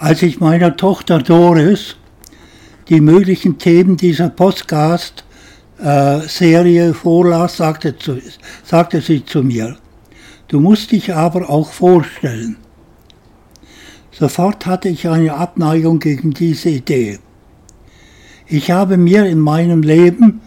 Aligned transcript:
Als 0.00 0.22
ich 0.22 0.38
meiner 0.38 0.76
Tochter 0.76 1.18
Doris 1.18 1.96
die 2.88 3.00
möglichen 3.00 3.58
Themen 3.58 3.96
dieser 3.96 4.28
Podcast-Serie 4.28 6.94
vorlas, 6.94 7.56
sagte, 7.56 7.98
zu, 7.98 8.20
sagte 8.62 9.00
sie 9.00 9.24
zu 9.24 9.42
mir, 9.42 9.76
du 10.46 10.60
musst 10.60 10.92
dich 10.92 11.12
aber 11.12 11.50
auch 11.50 11.72
vorstellen. 11.72 12.58
Sofort 14.12 14.66
hatte 14.66 14.88
ich 14.88 15.08
eine 15.08 15.34
Abneigung 15.34 15.98
gegen 15.98 16.30
diese 16.30 16.70
Idee. 16.70 17.18
Ich 18.46 18.70
habe 18.70 18.98
mir 18.98 19.26
in 19.26 19.40
meinem 19.40 19.82
Leben 19.82 20.42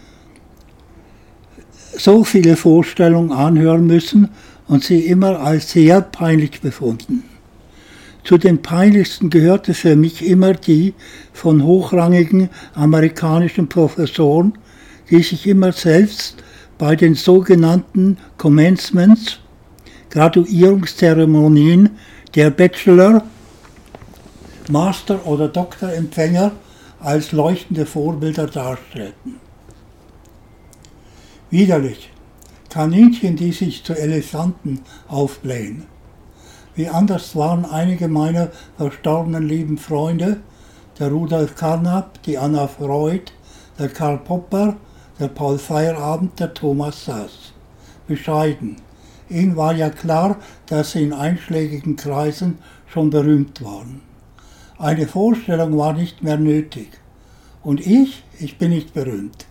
so 1.94 2.24
viele 2.24 2.56
Vorstellungen 2.56 3.32
anhören 3.32 3.86
müssen 3.86 4.30
und 4.66 4.82
sie 4.82 5.00
immer 5.00 5.40
als 5.40 5.72
sehr 5.72 6.00
peinlich 6.00 6.62
befunden. 6.62 7.24
Zu 8.24 8.38
den 8.38 8.62
peinlichsten 8.62 9.30
gehörte 9.30 9.74
für 9.74 9.96
mich 9.96 10.24
immer 10.24 10.54
die 10.54 10.94
von 11.32 11.64
hochrangigen 11.64 12.50
amerikanischen 12.74 13.68
Professoren, 13.68 14.58
die 15.10 15.22
sich 15.22 15.46
immer 15.46 15.72
selbst 15.72 16.36
bei 16.78 16.94
den 16.94 17.14
sogenannten 17.14 18.18
Commencements, 18.38 19.40
Graduierungszeremonien 20.10 21.90
der 22.34 22.50
Bachelor, 22.50 23.24
Master- 24.70 25.26
oder 25.26 25.48
Doktorempfänger 25.48 26.52
als 27.00 27.32
leuchtende 27.32 27.86
Vorbilder 27.86 28.46
darstellten. 28.46 29.40
Widerlich. 31.50 32.10
Kaninchen, 32.70 33.36
die 33.36 33.52
sich 33.52 33.84
zu 33.84 33.92
Elefanten 33.92 34.80
aufblähen. 35.08 35.84
Wie 36.74 36.88
anders 36.88 37.36
waren 37.36 37.66
einige 37.66 38.08
meiner 38.08 38.48
verstorbenen 38.78 39.46
lieben 39.46 39.76
Freunde, 39.76 40.40
der 40.98 41.10
Rudolf 41.10 41.54
Carnap, 41.54 42.22
die 42.22 42.38
Anna 42.38 42.66
Freud, 42.66 43.30
der 43.78 43.90
Karl 43.90 44.18
Popper, 44.18 44.76
der 45.18 45.28
Paul 45.28 45.58
Feierabend, 45.58 46.40
der 46.40 46.54
Thomas 46.54 47.04
Sass. 47.04 47.52
Bescheiden. 48.06 48.76
Ihnen 49.28 49.56
war 49.56 49.74
ja 49.74 49.90
klar, 49.90 50.36
dass 50.66 50.92
sie 50.92 51.02
in 51.02 51.12
einschlägigen 51.12 51.96
Kreisen 51.96 52.58
schon 52.86 53.10
berühmt 53.10 53.62
waren. 53.62 54.00
Eine 54.78 55.06
Vorstellung 55.06 55.76
war 55.76 55.92
nicht 55.92 56.22
mehr 56.22 56.38
nötig. 56.38 56.88
Und 57.62 57.86
ich, 57.86 58.24
ich 58.38 58.58
bin 58.58 58.70
nicht 58.70 58.94
berühmt. 58.94 59.46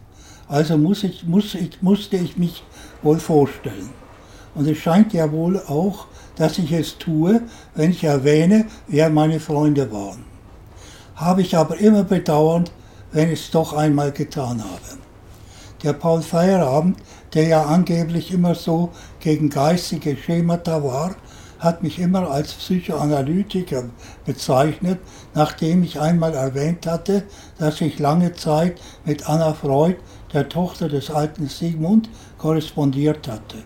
Also 0.47 0.77
muss 0.77 1.03
ich, 1.03 1.25
muss 1.25 1.55
ich, 1.55 1.81
musste 1.81 2.17
ich 2.17 2.37
mich 2.37 2.63
wohl 3.01 3.19
vorstellen. 3.19 3.89
Und 4.53 4.67
es 4.67 4.77
scheint 4.77 5.13
ja 5.13 5.31
wohl 5.31 5.57
auch, 5.59 6.07
dass 6.35 6.57
ich 6.57 6.71
es 6.71 6.97
tue, 6.97 7.41
wenn 7.75 7.91
ich 7.91 8.03
erwähne, 8.03 8.65
wer 8.87 9.09
meine 9.09 9.39
Freunde 9.39 9.91
waren. 9.91 10.25
Habe 11.15 11.41
ich 11.41 11.55
aber 11.55 11.77
immer 11.77 12.03
bedauernd, 12.03 12.71
wenn 13.11 13.31
ich 13.31 13.41
es 13.41 13.51
doch 13.51 13.73
einmal 13.73 14.11
getan 14.11 14.63
habe. 14.63 14.99
Der 15.83 15.93
Paul 15.93 16.21
Feierabend, 16.21 16.97
der 17.33 17.47
ja 17.47 17.63
angeblich 17.63 18.31
immer 18.31 18.55
so 18.55 18.91
gegen 19.19 19.49
geistige 19.49 20.15
Schemata 20.15 20.83
war, 20.83 21.15
hat 21.61 21.83
mich 21.83 21.99
immer 21.99 22.29
als 22.29 22.53
Psychoanalytiker 22.53 23.83
bezeichnet, 24.25 24.99
nachdem 25.35 25.83
ich 25.83 25.99
einmal 25.99 26.33
erwähnt 26.33 26.87
hatte, 26.87 27.23
dass 27.59 27.81
ich 27.81 27.99
lange 27.99 28.33
Zeit 28.33 28.81
mit 29.05 29.29
Anna 29.29 29.53
Freud, 29.53 29.97
der 30.33 30.49
Tochter 30.49 30.89
des 30.89 31.11
alten 31.11 31.47
Sigmund, 31.47 32.09
korrespondiert 32.39 33.27
hatte. 33.27 33.57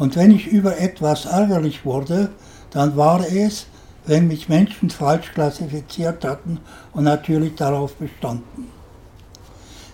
Und 0.00 0.16
wenn 0.16 0.30
ich 0.30 0.46
über 0.46 0.78
etwas 0.78 1.26
ärgerlich 1.26 1.84
wurde, 1.84 2.30
dann 2.70 2.96
war 2.96 3.20
es, 3.20 3.66
wenn 4.06 4.28
mich 4.28 4.48
Menschen 4.48 4.88
falsch 4.88 5.30
klassifiziert 5.34 6.24
hatten 6.24 6.58
und 6.94 7.04
natürlich 7.04 7.54
darauf 7.56 7.96
bestanden. 7.96 8.68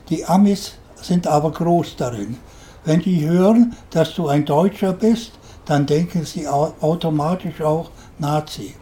Die 0.09 0.25
Amis 0.25 0.75
sind 0.95 1.27
aber 1.27 1.51
groß 1.51 1.97
darin. 1.97 2.37
Wenn 2.85 3.01
die 3.01 3.27
hören, 3.29 3.75
dass 3.91 4.15
du 4.15 4.29
ein 4.29 4.45
Deutscher 4.45 4.93
bist, 4.93 5.33
dann 5.65 5.87
denken 5.87 6.25
sie 6.25 6.47
automatisch 6.47 7.61
auch 7.61 7.91
Nazi. 8.21 8.77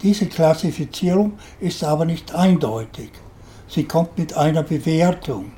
Diese 0.00 0.24
Klassifizierung 0.24 1.34
ist 1.60 1.84
aber 1.84 2.06
nicht 2.06 2.34
eindeutig. 2.34 3.10
Sie 3.68 3.84
kommt 3.84 4.16
mit 4.16 4.34
einer 4.34 4.62
Bewertung. 4.62 5.52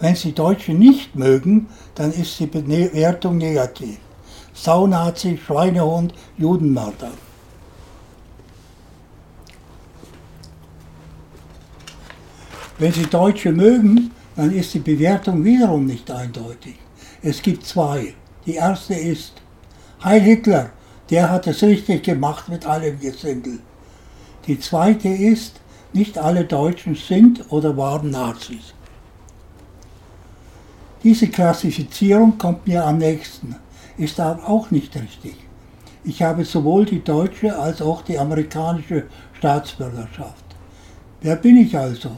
Wenn 0.00 0.14
Sie 0.14 0.32
Deutsche 0.32 0.72
nicht 0.72 1.16
mögen, 1.16 1.68
dann 1.94 2.12
ist 2.12 2.38
die 2.38 2.46
Bewertung 2.46 3.38
negativ. 3.38 3.98
Saunazi, 4.54 5.38
Schweinehund, 5.44 6.14
Judenmörder. 6.36 7.10
Wenn 12.78 12.92
Sie 12.92 13.06
Deutsche 13.06 13.50
mögen, 13.50 14.12
dann 14.36 14.52
ist 14.52 14.72
die 14.74 14.78
Bewertung 14.78 15.44
wiederum 15.44 15.86
nicht 15.86 16.08
eindeutig. 16.10 16.76
Es 17.22 17.42
gibt 17.42 17.66
zwei. 17.66 18.14
Die 18.46 18.54
erste 18.54 18.94
ist, 18.94 19.32
Heil 20.04 20.20
Hitler, 20.20 20.70
der 21.10 21.28
hat 21.28 21.48
es 21.48 21.60
richtig 21.62 22.04
gemacht 22.04 22.48
mit 22.48 22.64
allem 22.64 23.00
Gesindel. 23.00 23.58
Die 24.46 24.60
zweite 24.60 25.08
ist, 25.08 25.60
nicht 25.92 26.18
alle 26.18 26.44
Deutschen 26.44 26.94
sind 26.94 27.44
oder 27.50 27.76
waren 27.76 28.10
Nazis. 28.10 28.74
Diese 31.04 31.28
Klassifizierung 31.28 32.38
kommt 32.38 32.66
mir 32.66 32.84
am 32.84 32.98
nächsten, 32.98 33.54
ist 33.96 34.18
aber 34.18 34.48
auch 34.48 34.72
nicht 34.72 34.96
richtig. 34.96 35.36
Ich 36.02 36.22
habe 36.22 36.44
sowohl 36.44 36.86
die 36.86 37.04
deutsche 37.04 37.56
als 37.56 37.80
auch 37.80 38.02
die 38.02 38.18
amerikanische 38.18 39.04
Staatsbürgerschaft. 39.34 40.44
Wer 41.20 41.36
bin 41.36 41.56
ich 41.56 41.76
also? 41.76 42.10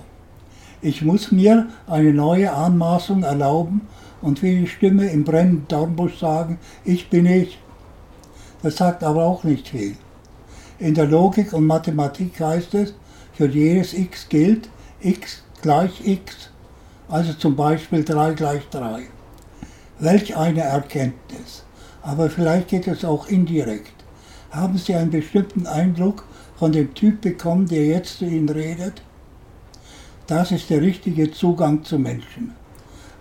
Ich 0.81 1.03
muss 1.03 1.31
mir 1.31 1.69
eine 1.87 2.15
neue 2.15 2.51
Anmaßung 2.53 3.23
erlauben 3.23 3.83
und 4.23 4.43
wie 4.43 4.61
die 4.61 4.67
Stimme 4.67 5.11
im 5.11 5.25
brennenden 5.25 5.69
Dornbusch 5.69 6.19
sagen, 6.19 6.59
ich 6.85 7.11
bin 7.11 7.27
ich. 7.27 7.59
Das 8.63 8.77
sagt 8.77 9.05
aber 9.05 9.25
auch 9.25 9.45
nicht 9.45 9.69
viel. 9.69 9.97
In 10.79 10.95
der 10.95 11.07
Logik 11.07 11.53
und 11.53 11.67
Mathematik 11.67 12.41
heißt 12.41 12.75
es, 12.75 12.95
für 13.35 13.47
jedes 13.47 13.93
x 13.93 14.27
gilt 14.31 14.71
x 15.03 15.43
gleich 15.61 16.07
x, 16.07 16.51
also 17.11 17.33
zum 17.33 17.57
Beispiel 17.57 18.05
3 18.05 18.35
gleich 18.35 18.69
3. 18.71 19.03
Welch 19.99 20.37
eine 20.37 20.61
Erkenntnis. 20.61 21.65
Aber 22.03 22.31
vielleicht 22.31 22.69
geht 22.69 22.87
es 22.87 23.05
auch 23.05 23.27
indirekt. 23.27 23.93
Haben 24.51 24.79
Sie 24.79 24.95
einen 24.95 25.11
bestimmten 25.11 25.67
Eindruck 25.67 26.25
von 26.57 26.73
dem 26.73 26.95
Typ 26.95 27.21
bekommen, 27.21 27.67
der 27.67 27.85
jetzt 27.87 28.19
zu 28.19 28.25
Ihnen 28.25 28.49
redet? 28.49 29.03
Das 30.27 30.53
ist 30.53 30.71
der 30.71 30.81
richtige 30.81 31.31
Zugang 31.33 31.83
zu 31.85 31.99
Menschen. 31.99 32.53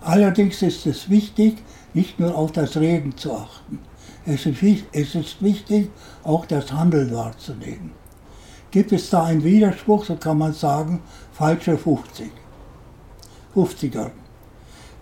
Allerdings 0.02 0.62
ist 0.62 0.86
es 0.86 1.10
wichtig, 1.10 1.58
nicht 1.94 2.20
nur 2.20 2.38
auf 2.38 2.52
das 2.52 2.78
Reden 2.78 3.18
zu 3.18 3.34
achten. 3.34 3.80
Es 4.26 4.46
ist 4.46 5.42
wichtig, 5.42 5.90
auch 6.24 6.46
das 6.46 6.72
Handeln 6.72 7.14
wahrzunehmen. 7.14 7.92
Gibt 8.70 8.92
es 8.92 9.10
da 9.10 9.24
einen 9.24 9.44
Widerspruch, 9.44 10.06
so 10.06 10.16
kann 10.16 10.38
man 10.38 10.54
sagen, 10.54 11.02
falsche 11.34 11.78
50. 11.78 12.32
50er. 13.56 14.12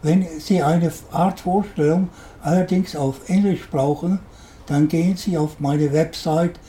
Wenn 0.01 0.25
Sie 0.39 0.61
eine 0.61 0.91
Art 1.11 1.39
Vorstellung 1.39 2.09
allerdings 2.41 2.95
auf 2.95 3.29
Englisch 3.29 3.69
brauchen, 3.69 4.19
dann 4.67 4.87
gehen 4.87 5.17
Sie 5.17 5.37
auf 5.37 5.59
meine 5.59 5.91
Website 5.91 6.59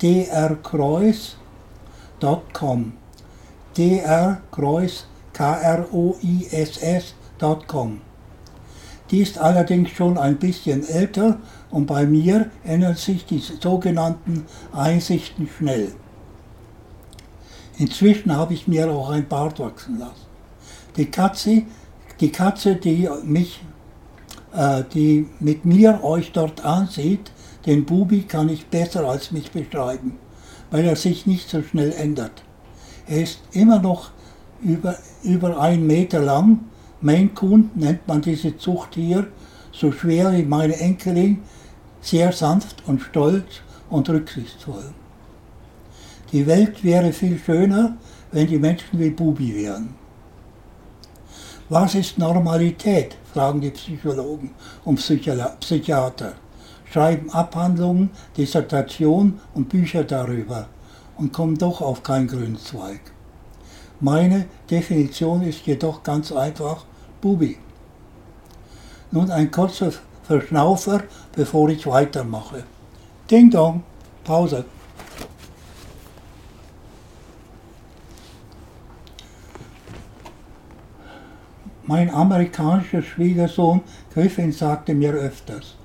drkreuz.com. 0.00 1.34
drkreuz, 3.74 5.04
K-R-O-I-S-S 5.32 7.14
www.ecom. 7.38 8.00
Die 9.10 9.20
ist 9.20 9.38
allerdings 9.38 9.90
schon 9.90 10.18
ein 10.18 10.38
bisschen 10.38 10.86
älter 10.86 11.38
und 11.70 11.86
bei 11.86 12.04
mir 12.04 12.50
ändern 12.64 12.94
sich 12.94 13.24
die 13.24 13.38
sogenannten 13.38 14.44
Einsichten 14.72 15.48
schnell. 15.48 15.92
Inzwischen 17.78 18.36
habe 18.36 18.54
ich 18.54 18.68
mir 18.68 18.90
auch 18.90 19.10
ein 19.10 19.26
Bart 19.26 19.60
wachsen 19.60 19.98
lassen. 19.98 20.27
Die 20.96 21.06
Katze, 21.06 21.62
die 22.20 22.30
Katze, 22.30 22.76
die 22.76 23.08
mich, 23.24 23.60
äh, 24.54 24.82
die 24.94 25.26
mit 25.40 25.64
mir 25.64 26.02
euch 26.02 26.32
dort 26.32 26.64
ansieht, 26.64 27.30
den 27.66 27.84
Bubi 27.84 28.22
kann 28.22 28.48
ich 28.48 28.66
besser 28.66 29.04
als 29.08 29.30
mich 29.30 29.50
beschreiben, 29.50 30.18
weil 30.70 30.84
er 30.84 30.96
sich 30.96 31.26
nicht 31.26 31.48
so 31.48 31.62
schnell 31.62 31.92
ändert. 31.92 32.42
Er 33.06 33.22
ist 33.22 33.40
immer 33.52 33.78
noch 33.78 34.10
über, 34.62 34.96
über 35.22 35.60
einen 35.60 35.86
Meter 35.86 36.20
lang 36.20 36.60
Maine 37.00 37.28
Coon 37.28 37.70
nennt 37.76 38.08
man 38.08 38.22
diese 38.22 38.56
Zucht 38.56 38.96
hier, 38.96 39.28
so 39.70 39.92
schwer 39.92 40.32
wie 40.32 40.42
meine 40.42 40.76
Enkelin, 40.76 41.38
sehr 42.00 42.32
sanft 42.32 42.82
und 42.86 43.00
stolz 43.00 43.62
und 43.88 44.08
rücksichtsvoll. 44.08 44.92
Die 46.32 46.46
Welt 46.46 46.82
wäre 46.82 47.12
viel 47.12 47.38
schöner, 47.38 47.96
wenn 48.32 48.48
die 48.48 48.58
Menschen 48.58 48.98
wie 48.98 49.10
Bubi 49.10 49.54
wären. 49.54 49.94
Was 51.70 51.94
ist 51.94 52.16
Normalität? 52.16 53.16
fragen 53.34 53.60
die 53.60 53.70
Psychologen 53.70 54.54
und 54.86 54.96
Psychiater, 54.96 56.32
schreiben 56.90 57.30
Abhandlungen, 57.30 58.08
Dissertationen 58.38 59.38
und 59.52 59.68
Bücher 59.68 60.02
darüber 60.04 60.66
und 61.18 61.30
komme 61.30 61.58
doch 61.58 61.82
auf 61.82 62.02
keinen 62.02 62.26
grünen 62.26 62.56
Zweig. 62.56 63.00
Meine 64.00 64.46
Definition 64.70 65.42
ist 65.42 65.66
jedoch 65.66 66.02
ganz 66.02 66.32
einfach 66.32 66.86
Bubi. 67.20 67.58
Nun 69.10 69.30
ein 69.30 69.50
kurzer 69.50 69.92
Verschnaufer, 70.22 71.02
bevor 71.36 71.68
ich 71.68 71.86
weitermache. 71.86 72.64
Ding 73.30 73.50
Dong, 73.50 73.82
Pause. 74.24 74.64
Mein 81.88 82.10
amerikanischer 82.10 83.00
Schwiegersohn 83.00 83.80
Griffin 84.12 84.52
sagte 84.52 84.92
mir 84.94 85.14
öfters, 85.14 85.76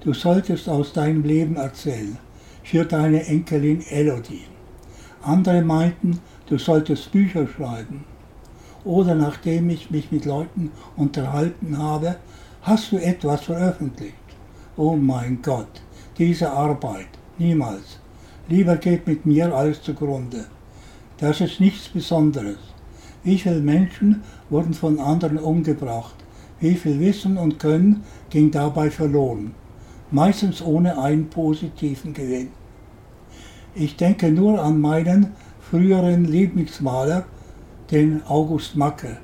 du 0.00 0.14
solltest 0.14 0.70
aus 0.70 0.94
deinem 0.94 1.22
Leben 1.22 1.56
erzählen, 1.56 2.16
für 2.64 2.86
deine 2.86 3.26
Enkelin 3.26 3.82
Elodie. 3.82 4.46
Andere 5.22 5.60
meinten, 5.60 6.18
du 6.46 6.56
solltest 6.56 7.12
Bücher 7.12 7.46
schreiben. 7.46 8.06
Oder 8.84 9.14
nachdem 9.14 9.68
ich 9.68 9.90
mich 9.90 10.10
mit 10.10 10.24
Leuten 10.24 10.70
unterhalten 10.96 11.76
habe, 11.76 12.16
hast 12.62 12.90
du 12.92 12.96
etwas 12.96 13.42
veröffentlicht. 13.42 14.14
Oh 14.78 14.96
mein 14.96 15.42
Gott, 15.42 15.82
diese 16.16 16.50
Arbeit, 16.50 17.08
niemals. 17.36 17.98
Lieber 18.48 18.76
geht 18.76 19.06
mit 19.06 19.26
mir 19.26 19.54
alles 19.54 19.82
zugrunde. 19.82 20.46
Das 21.18 21.42
ist 21.42 21.60
nichts 21.60 21.90
Besonderes. 21.90 22.56
Wie 23.22 23.38
viele 23.38 23.60
Menschen 23.60 24.22
wurden 24.48 24.72
von 24.72 24.98
anderen 24.98 25.38
umgebracht? 25.38 26.14
Wie 26.58 26.74
viel 26.74 27.00
Wissen 27.00 27.36
und 27.36 27.58
Können 27.58 28.02
ging 28.30 28.50
dabei 28.50 28.90
verloren? 28.90 29.54
Meistens 30.10 30.62
ohne 30.62 30.98
einen 30.98 31.28
positiven 31.28 32.14
Gewinn. 32.14 32.48
Ich 33.74 33.96
denke 33.96 34.30
nur 34.30 34.62
an 34.62 34.80
meinen 34.80 35.32
früheren 35.60 36.24
Lieblingsmaler, 36.24 37.24
den 37.90 38.22
August 38.26 38.76
Macke. 38.76 39.18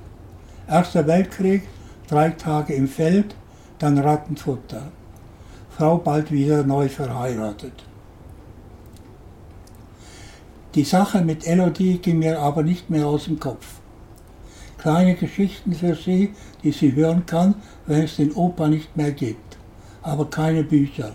Erster 0.69 1.07
Weltkrieg, 1.07 1.63
drei 2.09 2.31
Tage 2.31 2.75
im 2.75 2.89
Feld, 2.89 3.35
dann 3.79 3.99
Rattenfutter. 3.99 4.93
Frau 5.71 5.99
bald 5.99 6.31
wieder 6.31 6.65
neu 6.65 6.89
verheiratet. 6.89 7.85
Die 10.75 10.85
Sache 10.85 11.23
mit 11.23 11.47
Elodie 11.47 11.99
ging 11.99 12.19
mir 12.19 12.39
aber 12.39 12.63
nicht 12.63 12.91
mehr 12.91 13.07
aus 13.07 13.25
dem 13.25 13.41
Kopf. 13.41 13.76
Kleine 14.79 15.15
Geschichten 15.15 15.73
für 15.73 15.95
sie, 15.95 16.35
die 16.63 16.73
sie 16.73 16.95
hören 16.95 17.25
kann, 17.27 17.55
wenn 17.87 18.03
es 18.03 18.17
den 18.17 18.33
Opa 18.33 18.69
nicht 18.69 18.97
mehr 18.97 19.13
gibt, 19.13 19.57
aber 20.03 20.29
keine 20.29 20.63
Bücher. 20.63 21.15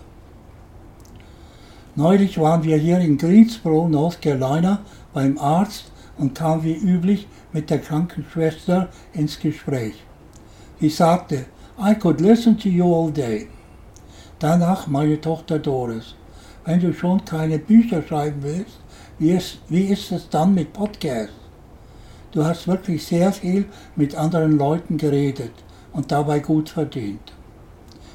Neulich 1.94 2.38
waren 2.38 2.64
wir 2.64 2.76
hier 2.76 2.98
in 3.00 3.18
Greensboro, 3.18 3.88
North 3.88 4.20
Carolina, 4.22 4.80
beim 5.12 5.38
Arzt 5.38 5.92
und 6.16 6.34
kamen 6.34 6.64
wie 6.64 6.74
üblich 6.74 7.28
mit 7.52 7.68
der 7.70 7.80
Krankenschwester 7.80 8.88
ins 9.12 9.38
Gespräch. 9.38 10.02
Sie 10.80 10.88
sagte, 10.88 11.46
I 11.78 11.94
could 11.94 12.20
listen 12.20 12.58
to 12.58 12.68
you 12.68 12.92
all 12.92 13.10
day. 13.10 13.48
Danach 14.38 14.86
meine 14.86 15.20
Tochter 15.20 15.58
Doris. 15.58 16.14
Wenn 16.64 16.80
du 16.80 16.92
schon 16.92 17.24
keine 17.24 17.58
Bücher 17.58 18.02
schreiben 18.02 18.42
willst, 18.42 18.78
wie 19.18 19.30
ist, 19.32 19.58
wie 19.68 19.84
ist 19.84 20.10
es 20.12 20.28
dann 20.28 20.54
mit 20.54 20.72
Podcasts? 20.72 21.41
Du 22.32 22.42
hast 22.42 22.66
wirklich 22.66 23.04
sehr 23.04 23.30
viel 23.30 23.66
mit 23.94 24.14
anderen 24.14 24.56
Leuten 24.56 24.96
geredet 24.96 25.52
und 25.92 26.10
dabei 26.10 26.38
gut 26.38 26.70
verdient. 26.70 27.32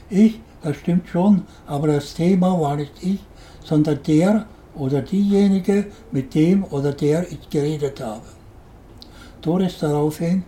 Ich, 0.10 0.42
das 0.64 0.78
stimmt 0.78 1.08
schon, 1.08 1.44
aber 1.68 1.88
das 1.88 2.16
Thema 2.16 2.60
war 2.60 2.76
nicht 2.76 2.94
ich, 3.02 3.20
sondern 3.64 4.00
der 4.08 4.48
oder 4.74 5.04
diejenige, 5.04 5.86
mit 6.12 6.34
dem 6.34 6.64
oder 6.64 6.94
der 6.94 7.32
ich 7.32 7.48
geredet 7.50 8.02
habe. 8.02 8.26
Doris 9.42 9.78
daraufhin, 9.80 10.44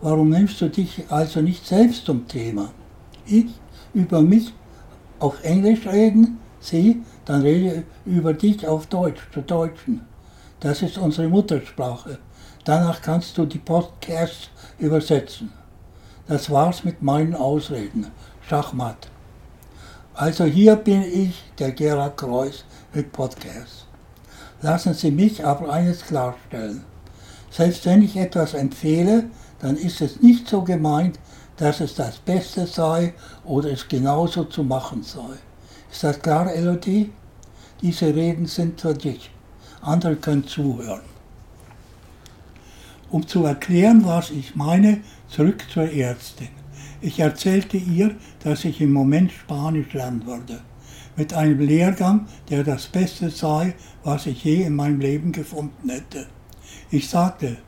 warum 0.00 0.30
nimmst 0.30 0.58
du 0.62 0.70
dich 0.70 1.04
also 1.10 1.42
nicht 1.42 1.66
selbst 1.66 2.06
zum 2.06 2.26
Thema? 2.26 2.70
Ich 3.26 3.46
über 3.92 4.22
mich 4.22 4.54
auf 5.18 5.42
Englisch 5.44 5.86
reden, 5.86 6.38
sie, 6.60 7.02
dann 7.26 7.42
rede 7.42 7.82
über 8.06 8.32
dich 8.32 8.66
auf 8.66 8.86
Deutsch, 8.86 9.20
zu 9.34 9.42
Deutschen. 9.42 10.00
Das 10.60 10.80
ist 10.80 10.96
unsere 10.96 11.28
Muttersprache. 11.28 12.18
Danach 12.66 13.00
kannst 13.00 13.38
du 13.38 13.46
die 13.46 13.60
Podcasts 13.60 14.50
übersetzen. 14.80 15.52
Das 16.26 16.50
war's 16.50 16.82
mit 16.82 17.00
meinen 17.00 17.36
Ausreden. 17.36 18.08
Schachmatt. 18.48 19.06
Also 20.14 20.46
hier 20.46 20.74
bin 20.74 21.02
ich, 21.02 21.44
der 21.60 21.70
Gerhard 21.70 22.16
Kreuz, 22.16 22.64
mit 22.92 23.12
Podcasts. 23.12 23.86
Lassen 24.62 24.94
Sie 24.94 25.12
mich 25.12 25.44
aber 25.44 25.72
eines 25.72 26.04
klarstellen. 26.04 26.82
Selbst 27.52 27.86
wenn 27.86 28.02
ich 28.02 28.16
etwas 28.16 28.54
empfehle, 28.54 29.30
dann 29.60 29.76
ist 29.76 30.00
es 30.00 30.20
nicht 30.20 30.48
so 30.48 30.62
gemeint, 30.62 31.20
dass 31.58 31.78
es 31.80 31.94
das 31.94 32.16
Beste 32.16 32.66
sei 32.66 33.14
oder 33.44 33.70
es 33.70 33.86
genauso 33.86 34.42
zu 34.42 34.64
machen 34.64 35.04
sei. 35.04 35.38
Ist 35.92 36.02
das 36.02 36.18
klar, 36.18 36.52
Elodie? 36.52 37.12
Diese 37.80 38.12
Reden 38.12 38.46
sind 38.46 38.80
für 38.80 38.94
dich. 38.94 39.30
Andere 39.82 40.16
können 40.16 40.44
zuhören. 40.48 41.15
Um 43.10 43.26
zu 43.26 43.44
erklären, 43.44 44.04
was 44.04 44.30
ich 44.30 44.56
meine, 44.56 45.00
zurück 45.28 45.64
zur 45.72 45.90
Ärztin. 45.90 46.48
Ich 47.00 47.20
erzählte 47.20 47.76
ihr, 47.76 48.16
dass 48.42 48.64
ich 48.64 48.80
im 48.80 48.92
Moment 48.92 49.30
Spanisch 49.30 49.92
lernen 49.92 50.26
würde. 50.26 50.60
Mit 51.16 51.32
einem 51.32 51.60
Lehrgang, 51.60 52.26
der 52.50 52.64
das 52.64 52.86
Beste 52.86 53.30
sei, 53.30 53.74
was 54.02 54.26
ich 54.26 54.44
je 54.44 54.62
in 54.62 54.74
meinem 54.74 55.00
Leben 55.00 55.32
gefunden 55.32 55.88
hätte. 55.88 56.26
Ich 56.90 57.08
sagte, 57.08 57.58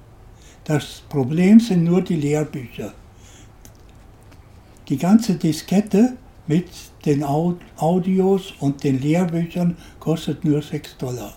das 0.65 1.03
Problem 1.09 1.61
sind 1.61 1.85
nur 1.85 2.03
die 2.03 2.17
Lehrbücher. 2.17 2.93
Die 4.89 4.99
ganze 4.99 5.35
Diskette 5.35 6.17
mit 6.47 6.69
den 7.05 7.23
Audios 7.23 8.55
und 8.61 8.83
den 8.83 9.01
Lehrbüchern 9.01 9.77
kostet 10.01 10.45
nur 10.45 10.61
6 10.61 10.97
Dollar. 10.99 11.35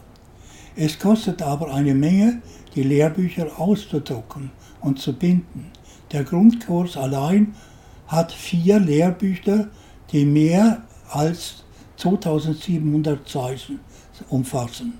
Es 0.75 0.97
kostet 0.97 1.41
aber 1.41 1.73
eine 1.73 1.93
Menge, 1.93 2.41
die 2.75 2.83
Lehrbücher 2.83 3.59
auszudrucken 3.59 4.51
und 4.79 4.99
zu 4.99 5.13
binden. 5.13 5.71
Der 6.11 6.23
Grundkurs 6.23 6.95
allein 6.95 7.53
hat 8.07 8.31
vier 8.31 8.79
Lehrbücher, 8.79 9.69
die 10.11 10.25
mehr 10.25 10.83
als 11.09 11.63
2700 11.97 13.27
Seiten 13.27 13.79
umfassen. 14.29 14.93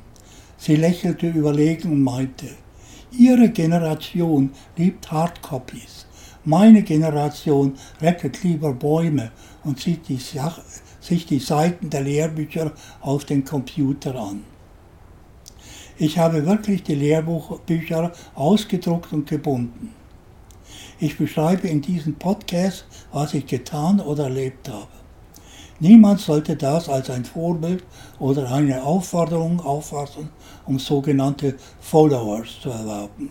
Sie 0.58 0.76
lächelte 0.76 1.30
überlegen 1.30 1.92
und 1.92 2.04
meinte, 2.04 2.48
Ihre 3.12 3.50
Generation 3.50 4.52
liebt 4.78 5.12
Hardcopies. 5.12 6.06
Meine 6.46 6.82
Generation 6.82 7.76
rettet 8.02 8.44
lieber 8.44 8.74
Bäume 8.74 9.32
und 9.64 9.80
sieht 9.80 10.08
die 10.08 10.20
sich 11.02 11.26
die 11.26 11.40
Seiten 11.40 11.90
der 11.90 12.02
Lehrbücher 12.02 12.72
auf 13.02 13.26
den 13.26 13.44
Computer 13.44 14.16
an. 14.16 14.44
Ich 16.02 16.18
habe 16.18 16.48
wirklich 16.48 16.82
die 16.82 16.96
Lehrbücher 16.96 18.12
ausgedruckt 18.34 19.14
und 19.14 19.30
gebunden. 19.30 19.94
Ich 21.00 21.16
beschreibe 21.16 21.68
in 21.68 21.80
diesem 21.80 22.16
Podcast, 22.16 22.86
was 23.12 23.36
ich 23.36 23.46
getan 23.46 24.00
oder 24.00 24.24
erlebt 24.24 24.68
habe. 24.68 24.88
Niemand 25.80 26.20
sollte 26.20 26.56
das 26.56 26.90
als 26.90 27.12
ein 27.12 27.24
Vorbild 27.24 27.84
oder 28.18 28.52
eine 28.52 28.82
Aufforderung 28.82 29.60
auffassen, 29.60 30.30
um 30.66 30.80
sogenannte 30.80 31.56
Followers 31.80 32.60
zu 32.60 32.72
erwerben. 32.72 33.30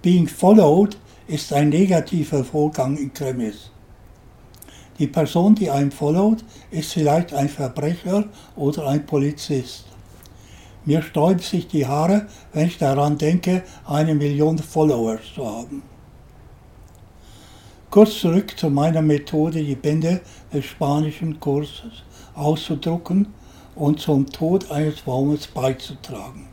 Being 0.00 0.26
followed 0.26 0.96
ist 1.26 1.52
ein 1.52 1.68
negativer 1.68 2.42
Vorgang 2.42 2.96
in 2.96 3.12
Krimis. 3.12 3.70
Die 4.98 5.08
Person, 5.08 5.54
die 5.54 5.68
einem 5.68 5.92
followt, 5.92 6.46
ist 6.70 6.94
vielleicht 6.94 7.34
ein 7.34 7.50
Verbrecher 7.50 8.24
oder 8.56 8.86
ein 8.86 9.04
Polizist. 9.04 9.93
Mir 10.86 11.00
sträuben 11.02 11.40
sich 11.40 11.66
die 11.66 11.86
Haare, 11.86 12.26
wenn 12.52 12.66
ich 12.66 12.78
daran 12.78 13.16
denke, 13.16 13.62
eine 13.86 14.14
Million 14.14 14.58
Followers 14.58 15.20
zu 15.34 15.46
haben. 15.46 15.82
Kurz 17.90 18.18
zurück 18.18 18.58
zu 18.58 18.70
meiner 18.70 19.02
Methode, 19.02 19.62
die 19.62 19.76
Bände 19.76 20.20
des 20.52 20.64
spanischen 20.66 21.40
Kurses 21.40 22.02
auszudrucken 22.34 23.28
und 23.74 24.00
zum 24.00 24.26
Tod 24.26 24.70
eines 24.70 25.00
Baumes 25.02 25.46
beizutragen. 25.46 26.48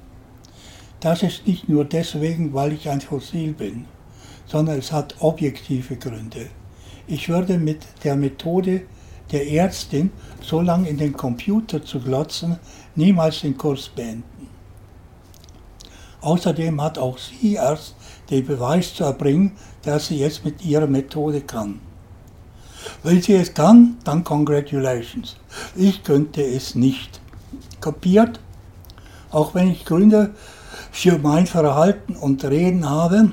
Das 1.00 1.24
ist 1.24 1.48
nicht 1.48 1.68
nur 1.68 1.84
deswegen, 1.84 2.54
weil 2.54 2.74
ich 2.74 2.88
ein 2.88 3.02
Fossil 3.02 3.54
bin, 3.54 3.86
sondern 4.46 4.78
es 4.78 4.92
hat 4.92 5.16
objektive 5.20 5.96
Gründe. 5.96 6.48
Ich 7.08 7.28
würde 7.28 7.58
mit 7.58 7.80
der 8.04 8.16
Methode 8.16 8.84
der 9.32 9.50
Ärztin, 9.50 10.12
so 10.42 10.62
lange 10.62 10.90
in 10.90 10.98
den 10.98 11.14
Computer 11.14 11.84
zu 11.84 12.00
glotzen, 12.00 12.60
niemals 12.96 13.42
den 13.42 13.58
Kurs 13.58 13.90
beenden. 13.90 14.48
Außerdem 16.22 16.82
hat 16.82 16.98
auch 16.98 17.18
sie 17.18 17.56
erst 17.56 17.96
den 18.30 18.46
Beweis 18.46 18.94
zu 18.94 19.04
erbringen, 19.04 19.54
dass 19.84 20.08
sie 20.08 20.24
es 20.24 20.44
mit 20.44 20.64
ihrer 20.64 20.88
Methode 20.88 21.42
kann. 21.42 21.80
Wenn 23.04 23.22
sie 23.22 23.34
es 23.34 23.54
kann, 23.54 23.98
dann 24.04 24.24
congratulations. 24.24 25.36
Ich 25.76 26.04
könnte 26.04 26.44
es 26.44 26.76
nicht. 26.76 27.20
Kapiert? 27.80 28.40
Auch 29.32 29.54
wenn 29.56 29.72
ich 29.72 29.86
Gründe 29.86 30.36
für 30.92 31.18
mein 31.18 31.48
Verhalten 31.48 32.16
und 32.16 32.44
Reden 32.44 32.90
habe, 32.90 33.32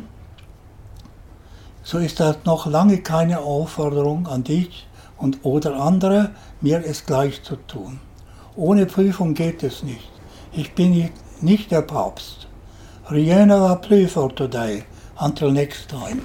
so 1.82 1.98
ist 1.98 2.20
das 2.20 2.38
noch 2.44 2.66
lange 2.66 2.98
keine 2.98 3.40
Aufforderung 3.40 4.26
an 4.26 4.44
dich 4.44 4.86
und 5.16 5.44
oder 5.44 5.80
andere, 5.80 6.30
mir 6.60 6.84
es 6.84 7.06
gleich 7.06 7.42
zu 7.42 7.56
tun. 7.56 8.00
Ohne 8.58 8.86
Prüfung 8.86 9.34
geht 9.34 9.62
es 9.62 9.84
nicht. 9.84 10.10
Ich 10.52 10.74
bin 10.74 11.10
nicht 11.40 11.70
der 11.70 11.82
Papst. 11.82 12.48
Rien 13.08 13.46
ne 13.46 13.60
va 13.60 13.76
plus 13.76 14.10
for 14.10 14.34
today. 14.34 14.82
Until 15.20 15.52
next 15.52 15.88
time. 15.88 16.22